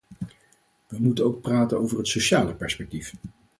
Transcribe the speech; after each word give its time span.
We 0.87 0.99
moeten 0.99 1.25
ook 1.25 1.41
praten 1.41 1.79
over 1.79 1.97
het 1.97 2.07
sociale 2.07 2.53
perspectief. 2.53 3.13